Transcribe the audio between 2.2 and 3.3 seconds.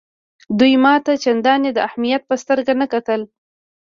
په سترګه نه کتل.